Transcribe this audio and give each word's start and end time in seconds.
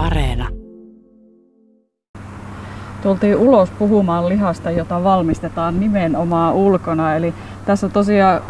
Areena. 0.00 0.48
Tultiin 3.02 3.36
ulos 3.36 3.70
puhumaan 3.70 4.28
lihasta, 4.28 4.70
jota 4.70 5.04
valmistetaan 5.04 5.80
nimenomaan 5.80 6.54
ulkona. 6.54 7.16
Eli 7.16 7.34
tässä 7.66 7.88
tosiaan 7.88 8.42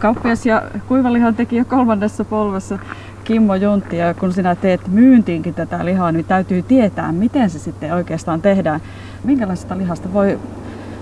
kauppias 0.00 0.46
ja 0.46 0.62
kuivalihan 0.88 1.34
tekijä 1.34 1.64
kolmannessa 1.64 2.24
polvessa 2.24 2.78
Kimmo 3.24 3.54
Juntti. 3.54 3.96
Ja 3.96 4.14
kun 4.14 4.32
sinä 4.32 4.54
teet 4.54 4.88
myyntiinkin 4.88 5.54
tätä 5.54 5.84
lihaa, 5.84 6.12
niin 6.12 6.24
täytyy 6.24 6.62
tietää, 6.62 7.12
miten 7.12 7.50
se 7.50 7.58
sitten 7.58 7.94
oikeastaan 7.94 8.42
tehdään. 8.42 8.80
Minkälaisesta 9.24 9.78
lihasta 9.78 10.12
voi 10.12 10.38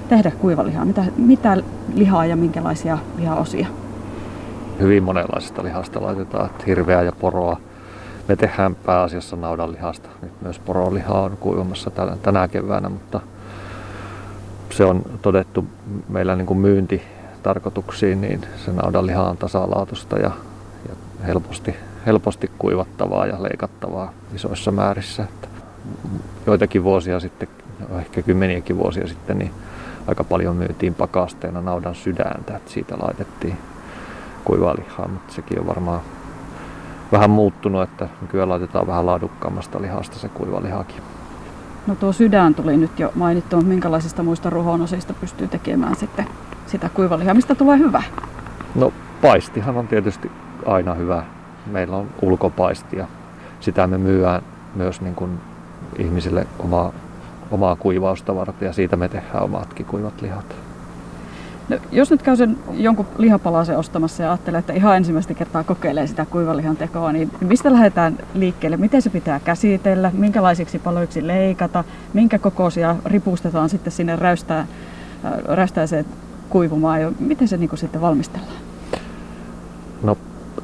tehdä 0.08 0.30
kuivalihaa? 0.30 0.84
Mitä, 0.84 1.04
mitä 1.16 1.56
lihaa 1.94 2.26
ja 2.26 2.36
minkälaisia 2.36 2.98
lihaosia? 3.16 3.66
Hyvin 4.80 5.02
monenlaisesta 5.02 5.64
lihasta 5.64 6.02
laitetaan, 6.02 6.50
hirveää 6.66 7.02
ja 7.02 7.12
poroa. 7.12 7.60
Me 8.28 8.36
tehdään 8.36 8.74
pääasiassa 8.74 9.36
naudanlihasta. 9.36 10.08
Nyt 10.22 10.42
myös 10.42 10.58
porolihaa 10.58 11.22
on 11.22 11.36
kuivamassa 11.36 11.90
tänä 12.22 12.48
keväänä, 12.48 12.88
mutta 12.88 13.20
se 14.70 14.84
on 14.84 15.02
todettu 15.22 15.64
meillä 16.08 16.36
niin 16.36 16.46
kuin 16.46 16.58
myyntitarkoituksiin, 16.58 18.20
niin 18.20 18.40
se 18.64 18.72
naudanliha 18.72 19.28
on 19.28 19.36
tasalaatusta 19.36 20.16
ja, 20.16 20.30
ja 20.88 20.94
helposti, 21.26 21.74
helposti 22.06 22.50
kuivattavaa 22.58 23.26
ja 23.26 23.42
leikattavaa 23.42 24.12
isoissa 24.34 24.72
määrissä. 24.72 25.22
Että 25.22 25.48
joitakin 26.46 26.84
vuosia 26.84 27.20
sitten, 27.20 27.48
ehkä 27.98 28.22
kymmeniäkin 28.22 28.78
vuosia 28.78 29.06
sitten, 29.06 29.38
niin 29.38 29.50
aika 30.06 30.24
paljon 30.24 30.56
myytiin 30.56 30.94
pakasteena 30.94 31.60
naudan 31.60 31.94
sydäntä, 31.94 32.56
että 32.56 32.70
siitä 32.70 32.98
laitettiin 32.98 33.58
kuivaa 34.44 34.74
lihaa, 34.78 35.08
mutta 35.08 35.32
sekin 35.32 35.60
on 35.60 35.66
varmaan 35.66 36.00
vähän 37.12 37.30
muuttunut, 37.30 37.82
että 37.82 38.08
nykyään 38.20 38.48
laitetaan 38.48 38.86
vähän 38.86 39.06
laadukkaammasta 39.06 39.82
lihasta 39.82 40.18
se 40.18 40.28
kuiva 40.28 40.62
lihakin. 40.62 41.02
No 41.86 41.94
tuo 41.94 42.12
sydän 42.12 42.54
tuli 42.54 42.76
nyt 42.76 42.98
jo 42.98 43.12
mainittu, 43.14 43.60
minkälaisista 43.60 44.22
muista 44.22 44.50
ruhonosista 44.50 45.14
pystyy 45.14 45.48
tekemään 45.48 45.96
sitten 45.96 46.26
sitä 46.66 46.88
kuivalihaa. 46.88 47.34
Mistä 47.34 47.54
tulee 47.54 47.78
hyvä? 47.78 48.02
No 48.74 48.92
paistihan 49.22 49.76
on 49.76 49.88
tietysti 49.88 50.30
aina 50.66 50.94
hyvä. 50.94 51.24
Meillä 51.66 51.96
on 51.96 52.08
ulkopaisti 52.22 52.96
ja 52.96 53.06
sitä 53.60 53.86
me 53.86 53.98
myyään 53.98 54.42
myös 54.74 55.00
niin 55.00 55.14
kuin 55.14 55.40
ihmisille 55.98 56.46
omaa, 56.58 56.92
omaa 57.50 57.76
kuivausta 57.76 58.34
varten 58.34 58.66
ja 58.66 58.72
siitä 58.72 58.96
me 58.96 59.08
tehdään 59.08 59.44
omatkin 59.44 59.86
kuivat 59.86 60.22
lihat. 60.22 60.56
No, 61.68 61.76
jos 61.92 62.10
nyt 62.10 62.22
käy 62.22 62.36
sen 62.36 62.56
jonkun 62.72 63.06
lihapalasen 63.18 63.78
ostamassa 63.78 64.22
ja 64.22 64.30
ajattelee, 64.30 64.58
että 64.58 64.72
ihan 64.72 64.96
ensimmäistä 64.96 65.34
kertaa 65.34 65.64
kokeilee 65.64 66.06
sitä 66.06 66.26
kuivalihan 66.26 66.76
tekoa, 66.76 67.12
niin 67.12 67.30
mistä 67.40 67.72
lähdetään 67.72 68.18
liikkeelle? 68.34 68.76
Miten 68.76 69.02
se 69.02 69.10
pitää 69.10 69.40
käsitellä? 69.40 70.10
Minkälaisiksi 70.14 70.78
paloiksi 70.78 71.26
leikata? 71.26 71.84
Minkä 72.12 72.38
kokoisia 72.38 72.96
ripustetaan 73.04 73.68
sitten 73.68 73.92
sinne 73.92 74.16
räystää, 74.16 74.58
äh, 74.58 74.66
räystääseen 75.44 76.04
kuivumaan? 76.50 77.00
Ja 77.00 77.12
miten 77.18 77.48
se 77.48 77.56
niin 77.56 77.70
sitten 77.78 78.00
valmistellaan? 78.00 78.62
No 80.02 80.18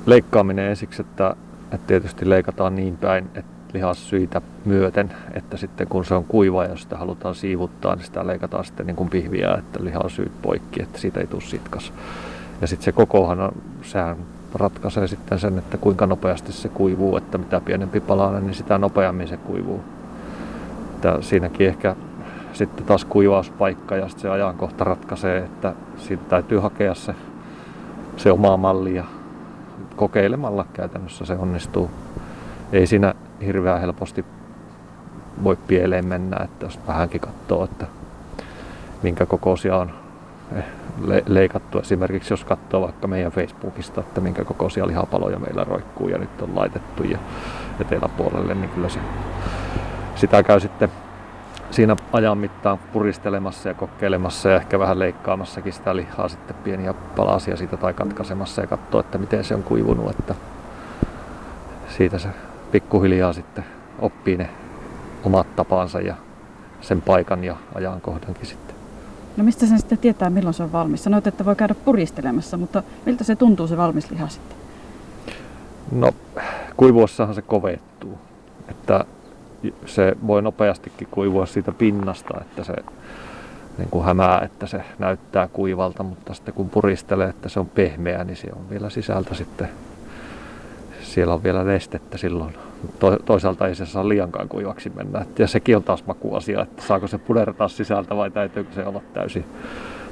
leikkaaminen 0.06 0.70
ensiksi, 0.70 1.02
että, 1.02 1.36
että 1.72 1.86
tietysti 1.86 2.30
leikataan 2.30 2.76
niin 2.76 2.96
päin, 2.96 3.24
että 3.34 3.57
lihassyitä 3.72 4.40
myöten, 4.64 5.12
että 5.34 5.56
sitten 5.56 5.86
kun 5.88 6.04
se 6.04 6.14
on 6.14 6.24
kuiva 6.24 6.64
ja 6.64 6.76
sitä 6.76 6.96
halutaan 6.96 7.34
siivuttaa, 7.34 7.94
niin 7.94 8.04
sitä 8.04 8.26
leikataan 8.26 8.64
sitten 8.64 8.86
niin 8.86 8.96
kuin 8.96 9.10
pihviä, 9.10 9.54
että 9.54 9.84
lihasyyt 9.84 10.32
poikki, 10.42 10.82
että 10.82 10.98
siitä 10.98 11.20
ei 11.20 11.26
tule 11.26 11.40
sitkas. 11.40 11.92
Ja 12.60 12.66
sitten 12.66 12.84
se 12.84 12.92
kokohan 12.92 13.40
on, 13.40 13.52
sehän 13.82 14.16
ratkaisee 14.54 15.06
sitten 15.06 15.38
sen, 15.38 15.58
että 15.58 15.76
kuinka 15.76 16.06
nopeasti 16.06 16.52
se 16.52 16.68
kuivuu, 16.68 17.16
että 17.16 17.38
mitä 17.38 17.60
pienempi 17.60 18.00
palanen, 18.00 18.46
niin 18.46 18.54
sitä 18.54 18.78
nopeammin 18.78 19.28
se 19.28 19.36
kuivuu. 19.36 19.80
Että 20.94 21.18
siinäkin 21.20 21.68
ehkä 21.68 21.96
sitten 22.52 22.84
taas 22.84 23.04
kuivauspaikka 23.04 23.96
ja 23.96 24.08
sitten 24.08 24.22
se 24.22 24.28
ajankohta 24.28 24.84
ratkaisee, 24.84 25.38
että 25.38 25.72
siitä 25.96 26.22
täytyy 26.28 26.58
hakea 26.58 26.94
se, 26.94 27.14
se 28.16 28.32
oma 28.32 28.56
malli 28.56 28.94
ja 28.94 29.04
kokeilemalla 29.96 30.66
käytännössä 30.72 31.24
se 31.24 31.34
onnistuu. 31.34 31.90
Ei 32.72 32.86
siinä 32.86 33.14
hirveän 33.46 33.80
helposti 33.80 34.24
voi 35.44 35.56
pieleen 35.56 36.06
mennä, 36.06 36.36
että 36.44 36.66
jos 36.66 36.80
vähänkin 36.86 37.20
katsoo, 37.20 37.64
että 37.64 37.86
minkä 39.02 39.26
kokoisia 39.26 39.76
on 39.76 39.90
eh, 40.56 40.64
leikattu. 41.26 41.78
Esimerkiksi 41.78 42.32
jos 42.32 42.44
katsoo 42.44 42.80
vaikka 42.80 43.06
meidän 43.06 43.32
Facebookista, 43.32 44.00
että 44.00 44.20
minkä 44.20 44.44
kokoisia 44.44 44.86
lihapaloja 44.86 45.38
meillä 45.38 45.64
roikkuu 45.64 46.08
ja 46.08 46.18
nyt 46.18 46.42
on 46.42 46.56
laitettu 46.56 47.04
ja 47.04 47.18
eteläpuolelle, 47.80 48.54
niin 48.54 48.70
kyllä 48.70 48.88
se, 48.88 48.98
sitä 50.14 50.42
käy 50.42 50.60
sitten 50.60 50.88
siinä 51.70 51.96
ajan 52.12 52.38
mittaan 52.38 52.78
puristelemassa 52.78 53.68
ja 53.68 53.74
kokeilemassa 53.74 54.48
ja 54.48 54.56
ehkä 54.56 54.78
vähän 54.78 54.98
leikkaamassakin 54.98 55.72
sitä 55.72 55.96
lihaa 55.96 56.28
sitten 56.28 56.56
pieniä 56.64 56.94
palasia 57.16 57.56
siitä 57.56 57.76
tai 57.76 57.94
katkaisemassa 57.94 58.60
ja 58.60 58.66
katsoo, 58.66 59.00
että 59.00 59.18
miten 59.18 59.44
se 59.44 59.54
on 59.54 59.62
kuivunut, 59.62 60.10
että 60.10 60.34
siitä 61.88 62.18
se 62.18 62.28
pikkuhiljaa 62.72 63.32
sitten 63.32 63.64
oppii 63.98 64.36
ne 64.36 64.50
omat 65.24 65.56
tapansa 65.56 66.00
ja 66.00 66.14
sen 66.80 67.02
paikan 67.02 67.44
ja 67.44 67.56
ajankohdankin 67.74 68.46
sitten. 68.46 68.76
No 69.36 69.44
mistä 69.44 69.66
sen 69.66 69.78
sitten 69.78 69.98
tietää, 69.98 70.30
milloin 70.30 70.54
se 70.54 70.62
on 70.62 70.72
valmis? 70.72 71.04
Sanoit, 71.04 71.26
että 71.26 71.44
voi 71.44 71.56
käydä 71.56 71.74
puristelemassa, 71.74 72.56
mutta 72.56 72.82
miltä 73.06 73.24
se 73.24 73.36
tuntuu 73.36 73.66
se 73.66 73.76
valmis 73.76 74.10
liha 74.10 74.28
sitten? 74.28 74.58
No 75.92 76.12
kuivuossahan 76.76 77.34
se 77.34 77.42
kovettuu. 77.42 78.18
Että 78.68 79.04
se 79.86 80.16
voi 80.26 80.42
nopeastikin 80.42 81.08
kuivua 81.10 81.46
siitä 81.46 81.72
pinnasta, 81.72 82.40
että 82.40 82.64
se 82.64 82.74
niin 83.78 83.90
kuin 83.90 84.04
hämää, 84.04 84.40
että 84.44 84.66
se 84.66 84.80
näyttää 84.98 85.48
kuivalta, 85.48 86.02
mutta 86.02 86.34
sitten 86.34 86.54
kun 86.54 86.70
puristelee, 86.70 87.28
että 87.28 87.48
se 87.48 87.60
on 87.60 87.68
pehmeä, 87.68 88.24
niin 88.24 88.36
se 88.36 88.48
on 88.56 88.70
vielä 88.70 88.90
sisältä 88.90 89.34
sitten 89.34 89.68
siellä 91.08 91.34
on 91.34 91.42
vielä 91.42 91.64
nestettä 91.64 92.18
silloin. 92.18 92.54
To, 92.98 93.16
toisaalta 93.24 93.68
ei 93.68 93.74
se 93.74 93.86
saa 93.86 94.08
liiankaan 94.08 94.48
kuivaksi 94.48 94.92
mennä. 94.94 95.24
Ja 95.38 95.46
sekin 95.46 95.76
on 95.76 95.82
taas 95.82 96.06
makuasia, 96.06 96.62
että 96.62 96.82
saako 96.82 97.06
se 97.06 97.18
pudertaa 97.18 97.68
sisältä 97.68 98.16
vai 98.16 98.30
täytyykö 98.30 98.74
se 98.74 98.84
olla 98.84 99.00
täysin 99.14 99.44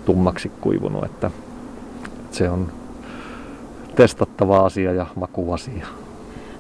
tummaksi 0.04 0.48
kuivunut. 0.60 1.04
Että, 1.04 1.30
että 2.06 2.36
se 2.36 2.50
on 2.50 2.72
testattava 3.94 4.66
asia 4.66 4.92
ja 4.92 5.06
makuasia. 5.14 5.86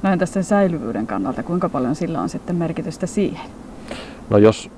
No 0.02 0.12
entäs 0.12 0.32
sen 0.32 0.44
säilyvyyden 0.44 1.06
kannalta, 1.06 1.42
kuinka 1.42 1.68
paljon 1.68 1.94
sillä 1.94 2.20
on 2.20 2.28
sitten 2.28 2.56
merkitystä 2.56 3.06
siihen? 3.06 3.50
No 4.30 4.38
jos 4.38 4.70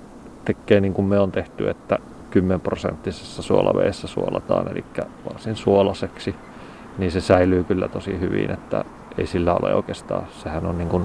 tekee 0.44 0.80
niin 0.80 0.94
kuin 0.94 1.06
me 1.06 1.18
on 1.18 1.32
tehty, 1.32 1.70
että 1.70 1.98
10 2.30 2.60
prosenttisessa 2.60 3.42
suolaveessä 3.42 4.06
suolataan, 4.06 4.72
eli 4.72 4.84
varsin 5.32 5.56
suolaseksi, 5.56 6.34
niin 6.98 7.12
se 7.12 7.20
säilyy 7.20 7.64
kyllä 7.64 7.88
tosi 7.88 8.20
hyvin, 8.20 8.50
että 8.50 8.84
ei 9.18 9.26
sillä 9.26 9.54
ole 9.54 9.74
oikeastaan. 9.74 10.26
Sehän 10.42 10.66
on 10.66 10.78
niin 10.78 10.88
kuin 10.88 11.04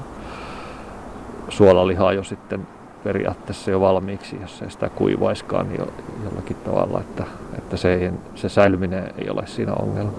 suolalihaa 1.49 2.13
jo 2.13 2.23
sitten 2.23 2.67
periaatteessa 3.03 3.71
jo 3.71 3.81
valmiiksi, 3.81 4.37
jos 4.41 4.61
ei 4.61 4.71
sitä 4.71 4.89
kuivaiskaan 4.89 5.69
niin 5.69 5.81
jollakin 6.23 6.57
tavalla, 6.65 6.99
että, 6.99 7.23
että 7.57 7.77
se, 7.77 7.93
ei, 7.93 8.11
se 8.35 8.49
säilyminen 8.49 9.13
ei 9.17 9.29
ole 9.29 9.47
siinä 9.47 9.73
ongelma. 9.73 10.11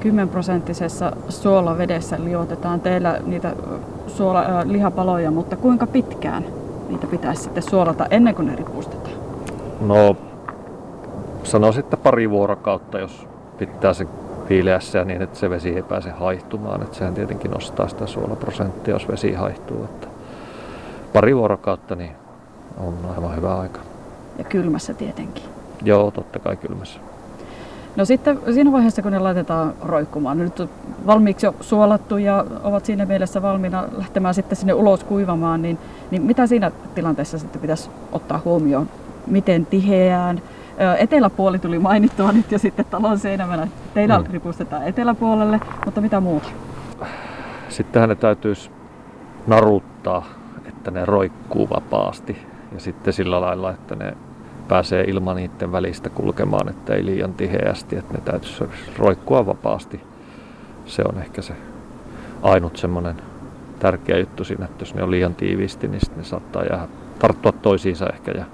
10 0.00 0.28
prosenttisessa 0.28 1.12
suolavedessä 1.28 2.16
liotetaan 2.24 2.80
teillä 2.80 3.18
niitä 3.26 3.52
suola, 4.06 4.40
äh, 4.40 4.64
lihapaloja, 4.64 5.30
mutta 5.30 5.56
kuinka 5.56 5.86
pitkään 5.86 6.44
niitä 6.88 7.06
pitäisi 7.06 7.42
sitten 7.42 7.62
suolata 7.62 8.06
ennen 8.10 8.34
kuin 8.34 8.48
ne 8.48 8.56
ripustetaan? 8.56 9.16
No 9.80 10.16
sanoisin, 11.42 11.84
että 11.84 11.96
pari 11.96 12.30
vuorokautta, 12.30 12.98
jos 12.98 13.28
pitää 13.58 13.94
se 13.94 14.06
viileässä 14.48 15.04
niin, 15.04 15.22
että 15.22 15.38
se 15.38 15.50
vesi 15.50 15.76
ei 15.76 15.82
pääse 15.82 16.10
haihtumaan. 16.10 16.82
Että 16.82 16.96
sehän 16.96 17.14
tietenkin 17.14 17.50
nostaa 17.50 17.88
sitä 17.88 18.06
suolaprosenttia, 18.06 18.94
jos 18.94 19.08
vesi 19.08 19.32
haihtuu. 19.32 19.84
Että 19.84 20.06
pari 21.12 21.36
vuorokautta 21.36 21.94
niin 21.94 22.12
on 22.78 22.94
aivan 23.16 23.36
hyvä 23.36 23.58
aika. 23.58 23.80
Ja 24.38 24.44
kylmässä 24.44 24.94
tietenkin. 24.94 25.44
Joo, 25.82 26.10
totta 26.10 26.38
kai 26.38 26.56
kylmässä. 26.56 27.00
No 27.96 28.04
sitten 28.04 28.38
siinä 28.54 28.72
vaiheessa, 28.72 29.02
kun 29.02 29.12
ne 29.12 29.18
laitetaan 29.18 29.74
roikkumaan, 29.82 30.38
nyt 30.38 30.60
on 30.60 30.68
valmiiksi 31.06 31.46
jo 31.46 31.54
suolattu 31.60 32.16
ja 32.16 32.44
ovat 32.62 32.84
siinä 32.84 33.06
mielessä 33.06 33.42
valmiina 33.42 33.84
lähtemään 33.96 34.34
sitten 34.34 34.56
sinne 34.56 34.74
ulos 34.74 35.04
kuivamaan, 35.04 35.62
niin, 35.62 35.78
niin 36.10 36.22
mitä 36.22 36.46
siinä 36.46 36.70
tilanteessa 36.94 37.38
sitten 37.38 37.60
pitäisi 37.60 37.90
ottaa 38.12 38.40
huomioon? 38.44 38.88
Miten 39.26 39.66
tiheään, 39.66 40.42
Eteläpuoli 40.98 41.58
tuli 41.58 41.78
mainittua 41.78 42.32
nyt 42.32 42.52
jo 42.52 42.58
sitten 42.58 42.84
talon 42.84 43.18
seinämänä. 43.18 43.68
Teillä 43.94 44.18
mm. 44.18 44.24
ripustetaan 44.30 44.82
eteläpuolelle, 44.82 45.60
mutta 45.84 46.00
mitä 46.00 46.20
muuta? 46.20 46.48
Sittenhän 47.68 48.08
ne 48.08 48.14
täytyisi 48.14 48.70
naruttaa, 49.46 50.24
että 50.68 50.90
ne 50.90 51.04
roikkuu 51.04 51.70
vapaasti. 51.70 52.36
Ja 52.72 52.80
sitten 52.80 53.12
sillä 53.12 53.40
lailla, 53.40 53.70
että 53.70 53.94
ne 53.96 54.16
pääsee 54.68 55.04
ilman 55.04 55.36
niiden 55.36 55.72
välistä 55.72 56.10
kulkemaan, 56.10 56.68
että 56.68 56.94
ei 56.94 57.04
liian 57.06 57.34
tiheästi, 57.34 57.96
että 57.96 58.14
ne 58.14 58.20
täytyisi 58.24 58.64
roikkua 58.98 59.46
vapaasti. 59.46 60.00
Se 60.86 61.02
on 61.08 61.18
ehkä 61.18 61.42
se 61.42 61.54
ainut 62.42 62.76
semmoinen 62.76 63.16
tärkeä 63.78 64.18
juttu 64.18 64.44
siinä, 64.44 64.64
että 64.64 64.82
jos 64.82 64.94
ne 64.94 65.02
on 65.02 65.10
liian 65.10 65.34
tiiviisti, 65.34 65.88
niin 65.88 66.00
sitten 66.00 66.18
ne 66.18 66.24
saattaa 66.24 66.64
jäädä, 66.64 66.88
tarttua 67.18 67.52
toisiinsa 67.52 68.06
ehkä 68.06 68.32
ja 68.32 68.44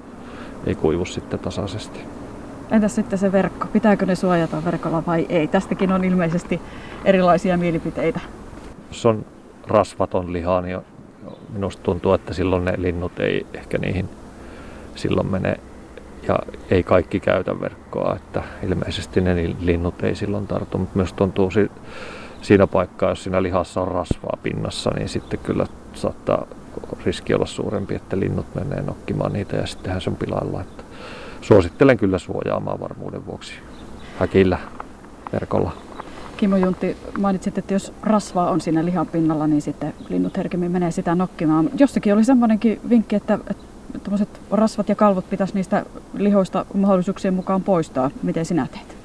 ei 0.67 0.75
kuivu 0.75 1.05
sitten 1.05 1.39
tasaisesti. 1.39 2.01
Entäs 2.71 2.95
sitten 2.95 3.19
se 3.19 3.33
verkko? 3.33 3.67
Pitääkö 3.73 4.07
ne 4.07 4.15
suojata 4.15 4.65
verkolla 4.65 5.03
vai 5.07 5.27
ei? 5.29 5.49
Tästäkin 5.49 5.93
on 5.93 6.05
ilmeisesti 6.05 6.61
erilaisia 7.05 7.57
mielipiteitä. 7.57 8.21
Jos 8.89 9.07
on 9.07 9.25
rasvaton 9.67 10.33
liha, 10.33 10.61
niin 10.61 10.81
minusta 11.53 11.83
tuntuu, 11.83 12.13
että 12.13 12.35
silloin 12.35 12.65
ne 12.65 12.73
linnut 12.77 13.21
ei 13.21 13.47
ehkä 13.55 13.79
niihin 13.79 14.09
silloin 14.95 15.31
mene 15.31 15.57
ja 16.29 16.39
ei 16.71 16.83
kaikki 16.83 17.21
käytä 17.21 17.61
verkkoa, 17.61 18.17
että 18.17 18.43
ilmeisesti 18.63 19.21
ne 19.21 19.55
linnut 19.61 20.03
ei 20.03 20.15
silloin 20.15 20.47
tartu, 20.47 20.79
mutta 20.79 20.97
myös 20.97 21.13
tuntuu 21.13 21.51
siinä 22.43 22.67
paikkaa, 22.67 23.09
jos 23.09 23.25
siinä 23.25 23.43
lihassa 23.43 23.81
on 23.81 23.89
rasvaa 23.89 24.39
pinnassa, 24.43 24.91
niin 24.91 25.09
sitten 25.09 25.41
kyllä 25.43 25.67
saattaa 25.95 26.47
riski 27.05 27.35
olla 27.35 27.47
suurempi, 27.47 27.95
että 27.95 28.21
linnut 28.21 28.55
menee 28.55 28.83
nokkimaan 28.83 29.33
niitä 29.33 29.57
ja 29.57 29.67
sittenhän 29.67 30.01
se 30.01 30.11
on 30.11 30.17
pilalla. 30.17 30.61
Että 30.61 30.83
suosittelen 31.41 31.97
kyllä 31.97 32.19
suojaamaan 32.19 32.81
varmuuden 32.81 33.27
vuoksi 33.27 33.53
häkillä 34.19 34.59
verkolla. 35.33 35.73
Kimmo 36.37 36.57
Juntti, 36.57 36.97
mainitsit, 37.19 37.59
että 37.59 37.75
jos 37.75 37.93
rasvaa 38.03 38.51
on 38.51 38.61
siinä 38.61 38.85
lihan 38.85 39.07
pinnalla, 39.07 39.47
niin 39.47 39.63
sitten 39.63 39.95
linnut 40.09 40.37
herkemmin 40.37 40.73
menee 40.73 40.91
sitä 40.91 41.15
nokkimaan. 41.15 41.71
Jossakin 41.79 42.15
oli 42.15 42.25
semmoinenkin 42.25 42.81
vinkki, 42.89 43.17
että, 43.17 43.39
että 43.51 43.65
rasvat 44.51 44.89
ja 44.89 44.95
kalvot 44.95 45.31
pitäisi 45.31 45.55
niistä 45.55 45.87
lihoista 46.15 46.67
mahdollisuuksien 46.75 47.35
mukaan 47.35 47.63
poistaa. 47.63 48.11
Miten 48.23 48.45
sinä 48.45 48.67
teet? 48.73 48.97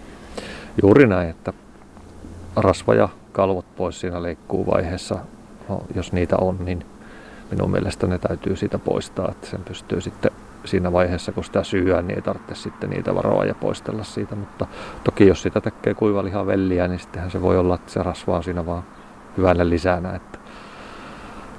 Juuri 0.81 1.07
näin, 1.07 1.29
että 1.29 1.53
rasva 2.55 2.95
ja 2.95 3.09
kalvot 3.31 3.65
pois 3.75 3.99
siinä 3.99 4.23
leikkuuvaiheessa, 4.23 5.19
no, 5.69 5.81
jos 5.95 6.13
niitä 6.13 6.37
on, 6.37 6.57
niin 6.65 6.85
minun 7.51 7.71
mielestä 7.71 8.07
ne 8.07 8.19
täytyy 8.19 8.55
siitä 8.55 8.79
poistaa, 8.79 9.31
että 9.31 9.47
sen 9.47 9.63
pystyy 9.63 10.01
sitten 10.01 10.31
siinä 10.65 10.91
vaiheessa, 10.91 11.31
kun 11.31 11.43
sitä 11.43 11.63
syyää, 11.63 12.01
niin 12.01 12.15
ei 12.15 12.21
tarvitse 12.21 12.55
sitten 12.55 12.89
niitä 12.89 13.15
varoa 13.15 13.45
ja 13.45 13.55
poistella 13.55 14.03
siitä. 14.03 14.35
Mutta 14.35 14.67
toki 15.03 15.27
jos 15.27 15.41
sitä 15.41 15.61
tekee 15.61 15.93
kuivalihaa 15.93 16.45
velliä, 16.45 16.87
niin 16.87 16.99
sittenhän 16.99 17.31
se 17.31 17.41
voi 17.41 17.57
olla, 17.57 17.75
että 17.75 17.91
se 17.91 18.03
rasva 18.03 18.35
on 18.35 18.43
siinä 18.43 18.65
vaan 18.65 18.83
hyvällä 19.37 19.69
lisänä. 19.69 20.15
Että 20.15 20.39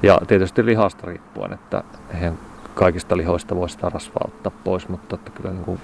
ja 0.03 0.21
tietysti 0.27 0.67
lihasta 0.67 1.07
riippuen, 1.07 1.53
että 1.53 1.85
eihän 2.15 2.39
kaikista 2.75 3.17
lihoista 3.17 3.57
voi 3.57 3.69
sitä 3.69 3.89
rasvaa 3.89 4.25
ottaa 4.29 4.53
pois, 4.65 4.89
mutta 4.89 5.15
että 5.15 5.31
kyllä 5.31 5.51
niin 5.51 5.65
kuin 5.65 5.81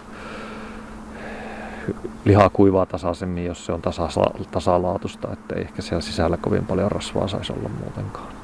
lihaa 2.24 2.50
kuivaa 2.50 2.86
tasaisemmin, 2.86 3.44
jos 3.44 3.66
se 3.66 3.72
on 3.72 3.82
tasa, 3.82 4.08
tasalaatusta, 4.50 5.28
että 5.32 5.54
ei 5.54 5.62
ehkä 5.62 5.82
siellä 5.82 6.02
sisällä 6.02 6.36
kovin 6.36 6.66
paljon 6.66 6.92
rasvaa 6.92 7.28
saisi 7.28 7.52
olla 7.52 7.70
muutenkaan. 7.84 8.41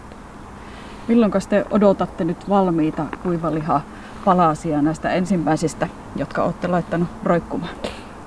Milloin 1.09 1.33
te 1.49 1.67
odotatte 1.71 2.25
nyt 2.25 2.49
valmiita 2.49 3.05
kuivalihaa 3.23 3.83
palasia 4.25 4.83
näistä 4.83 5.11
ensimmäisistä, 5.11 5.89
jotka 6.17 6.45
olette 6.45 6.69
laittanut 6.69 7.09
roikkumaan? 7.25 7.75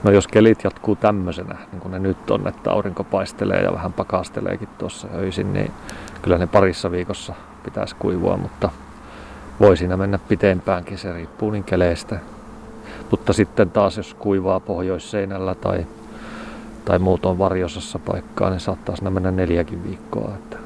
No 0.03 0.11
jos 0.11 0.27
kelit 0.27 0.63
jatkuu 0.63 0.95
tämmöisenä, 0.95 1.55
niin 1.71 1.81
kuin 1.81 1.91
ne 1.91 1.99
nyt 1.99 2.31
on, 2.31 2.47
että 2.47 2.71
aurinko 2.71 3.03
paistelee 3.03 3.61
ja 3.63 3.73
vähän 3.73 3.93
pakasteleekin 3.93 4.67
tuossa 4.77 5.07
öisin, 5.15 5.53
niin 5.53 5.71
kyllä 6.21 6.37
ne 6.37 6.47
parissa 6.47 6.91
viikossa 6.91 7.33
pitäisi 7.63 7.95
kuivua, 7.95 8.37
mutta 8.37 8.69
voi 9.59 9.77
siinä 9.77 9.97
mennä 9.97 10.19
pitempäänkin, 10.27 10.97
se 10.97 11.13
riippuu 11.13 11.51
niin 11.51 11.63
keleistä. 11.63 12.19
Mutta 13.11 13.33
sitten 13.33 13.71
taas 13.71 13.97
jos 13.97 14.13
kuivaa 14.13 14.59
pohjoisseinällä 14.59 15.55
tai, 15.55 15.85
tai 16.85 16.99
muutoin 16.99 17.37
varjosassa 17.37 17.99
paikkaa, 17.99 18.49
niin 18.49 18.59
saattaa 18.59 18.95
siinä 18.95 19.09
mennä 19.09 19.31
neljäkin 19.31 19.83
viikkoa. 19.83 20.31
Että 20.35 20.57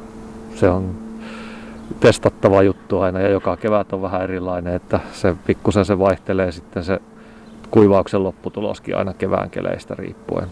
se 0.55 0.69
on 0.69 1.04
testattava 1.99 2.63
juttu 2.63 2.99
aina 2.99 3.19
ja 3.19 3.29
joka 3.29 3.57
kevät 3.57 3.93
on 3.93 4.01
vähän 4.01 4.21
erilainen, 4.21 4.73
että 4.73 4.99
se 5.13 5.35
pikkusen 5.47 5.85
se 5.85 5.99
vaihtelee 5.99 6.51
sitten 6.51 6.83
se 6.83 6.99
kuivauksen 7.71 8.23
lopputuloskin 8.23 8.97
aina 8.97 9.13
kevään 9.13 9.49
keleistä 9.49 9.95
riippuen. 9.97 10.47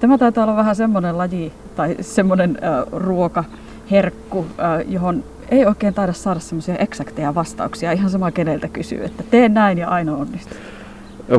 Tämä 0.00 0.18
taitaa 0.18 0.44
olla 0.44 0.56
vähän 0.56 0.76
semmoinen 0.76 1.18
laji 1.18 1.52
tai 1.76 1.96
semmoinen 2.00 2.58
äh, 2.64 2.84
ruokaherkku, 2.92 4.46
äh, 4.58 4.84
johon 4.88 5.24
ei 5.48 5.66
oikein 5.66 5.94
taida 5.94 6.12
saada 6.12 6.40
semmoisia 6.40 6.76
eksakteja 6.76 7.34
vastauksia. 7.34 7.92
Ihan 7.92 8.10
sama 8.10 8.30
keneltä 8.30 8.68
kysyy, 8.68 9.04
että 9.04 9.22
tee 9.30 9.48
näin 9.48 9.78
ja 9.78 9.88
aina 9.88 10.16
onnistuu. 10.16 10.58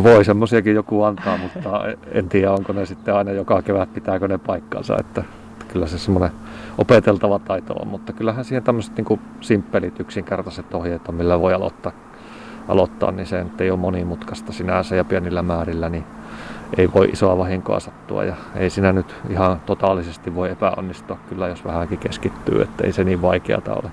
Voi 0.03 0.25
semmoisiakin 0.25 0.75
joku 0.75 1.03
antaa, 1.03 1.37
mutta 1.37 1.81
en 2.11 2.29
tiedä 2.29 2.51
onko 2.51 2.73
ne 2.73 2.85
sitten 2.85 3.15
aina 3.15 3.31
joka 3.31 3.61
kevät 3.61 3.93
pitääkö 3.93 4.27
ne 4.27 4.37
paikkansa. 4.37 4.97
Että 4.99 5.23
kyllä 5.75 5.87
se 5.87 5.97
semmoinen 5.97 6.31
opeteltava 6.77 7.39
taito 7.39 7.73
on, 7.73 7.87
mutta 7.87 8.13
kyllähän 8.13 8.45
siihen 8.45 8.63
tämmöiset 8.63 8.97
niin 8.97 9.19
simppelit, 9.41 9.99
yksinkertaiset 9.99 10.73
ohjeet 10.73 11.07
on, 11.07 11.15
millä 11.15 11.39
voi 11.39 11.53
aloittaa, 11.53 11.91
aloittaa 12.67 13.11
niin 13.11 13.25
se 13.25 13.45
ei 13.59 13.71
ole 13.71 13.79
monimutkaista 13.79 14.51
sinänsä 14.51 14.95
ja 14.95 15.03
pienillä 15.03 15.41
määrillä, 15.41 15.89
niin 15.89 16.03
ei 16.77 16.89
voi 16.93 17.09
isoa 17.13 17.37
vahinkoa 17.37 17.79
sattua 17.79 18.23
ja 18.23 18.35
ei 18.55 18.69
siinä 18.69 18.93
nyt 18.93 19.15
ihan 19.29 19.61
totaalisesti 19.65 20.35
voi 20.35 20.51
epäonnistua 20.51 21.17
kyllä, 21.29 21.47
jos 21.47 21.65
vähänkin 21.65 21.99
keskittyy, 21.99 22.61
että 22.61 22.83
ei 22.83 22.91
se 22.91 23.03
niin 23.03 23.21
vaikeata 23.21 23.73
ole. 23.73 23.91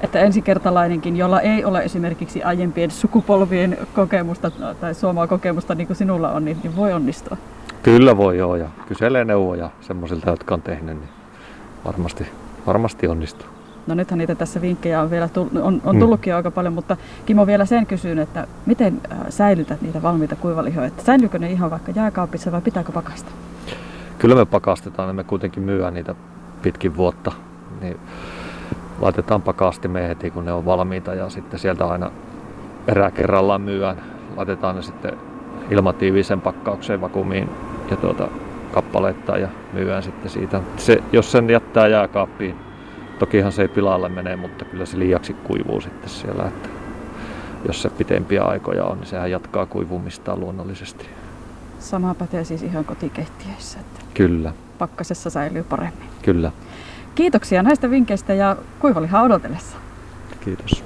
Että 0.00 0.20
ensikertalainenkin, 0.20 1.16
jolla 1.16 1.40
ei 1.40 1.64
ole 1.64 1.82
esimerkiksi 1.82 2.42
aiempien 2.42 2.90
sukupolvien 2.90 3.78
kokemusta 3.94 4.50
tai 4.80 4.94
suomaa 4.94 5.26
kokemusta 5.26 5.74
niin 5.74 5.86
kuin 5.86 5.96
sinulla 5.96 6.32
on, 6.32 6.44
niin, 6.44 6.56
niin 6.62 6.76
voi 6.76 6.92
onnistua. 6.92 7.36
Kyllä 7.82 8.16
voi 8.16 8.38
joo 8.38 8.56
ja 8.56 8.68
kyselee 8.88 9.24
neuvoja 9.24 9.70
semmoisilta, 9.80 10.30
jotka 10.30 10.54
on 10.54 10.62
tehnyt, 10.62 10.96
niin 10.96 11.08
varmasti, 11.84 12.26
varmasti 12.66 13.08
onnistuu. 13.08 13.46
No 13.86 13.94
nythän 13.94 14.18
niitä 14.18 14.34
tässä 14.34 14.60
vinkkejä 14.60 15.00
on 15.00 15.10
vielä 15.10 15.28
tullut, 15.28 15.52
on, 15.56 15.82
on 15.84 15.96
mm. 15.96 16.00
tullutkin 16.00 16.32
mm. 16.32 16.36
aika 16.36 16.50
paljon, 16.50 16.74
mutta 16.74 16.96
Kimo 17.26 17.46
vielä 17.46 17.64
sen 17.64 17.86
kysyn, 17.86 18.18
että 18.18 18.46
miten 18.66 19.00
äh, 19.12 19.18
säilytät 19.28 19.82
niitä 19.82 20.02
valmiita 20.02 20.36
kuivalihoja? 20.36 20.86
Että 20.86 21.02
säilyykö 21.02 21.38
ne 21.38 21.50
ihan 21.50 21.70
vaikka 21.70 21.92
jääkaapissa 21.94 22.52
vai 22.52 22.60
pitääkö 22.60 22.92
pakasta? 22.92 23.30
Kyllä 24.18 24.34
me 24.34 24.44
pakastetaan, 24.44 25.08
niin 25.08 25.16
me 25.16 25.24
kuitenkin 25.24 25.62
myyään 25.62 25.94
niitä 25.94 26.14
pitkin 26.62 26.96
vuotta. 26.96 27.32
Niin 27.80 27.96
laitetaan 29.00 29.42
pakastimeen 29.42 30.08
heti, 30.08 30.30
kun 30.30 30.44
ne 30.44 30.52
on 30.52 30.64
valmiita 30.64 31.14
ja 31.14 31.28
sitten 31.28 31.60
sieltä 31.60 31.86
aina 31.86 32.10
erää 32.88 33.10
kerrallaan 33.10 33.60
myyään. 33.60 33.96
Laitetaan 34.36 34.76
ne 34.76 34.82
sitten 34.82 35.12
ilmatiivisen 35.70 36.40
pakkaukseen 36.40 37.00
vakuumiin 37.00 37.50
ja 37.92 37.96
tuota, 37.96 38.28
kappaleittain 38.72 39.42
ja 39.42 39.48
myyään 39.72 40.02
sitten 40.02 40.30
siitä. 40.30 40.60
Se, 40.76 41.02
jos 41.12 41.32
sen 41.32 41.50
jättää 41.50 41.88
jääkaappiin, 41.88 42.56
tokihan 43.18 43.52
se 43.52 43.62
ei 43.62 43.68
pilalle 43.68 44.08
mene, 44.08 44.36
mutta 44.36 44.64
kyllä 44.64 44.86
se 44.86 44.98
liiaksi 44.98 45.34
kuivuu 45.34 45.80
sitten 45.80 46.10
siellä. 46.10 46.44
Että 46.44 46.68
jos 47.66 47.82
se 47.82 47.90
pitempiä 47.90 48.42
aikoja 48.42 48.84
on, 48.84 48.98
niin 48.98 49.06
sehän 49.06 49.30
jatkaa 49.30 49.66
kuivumistaan 49.66 50.40
luonnollisesti. 50.40 51.06
Sama 51.78 52.14
pätee 52.14 52.44
siis 52.44 52.62
ihan 52.62 52.84
kotikeittiöissä. 52.84 53.80
Että 53.80 54.00
kyllä. 54.14 54.52
Pakkasessa 54.78 55.30
säilyy 55.30 55.62
paremmin. 55.62 56.08
Kyllä. 56.22 56.52
Kiitoksia 57.14 57.62
näistä 57.62 57.90
vinkkeistä 57.90 58.34
ja 58.34 58.56
kuivalihaa 58.78 59.22
odotellessa. 59.22 59.76
Kiitos. 60.44 60.84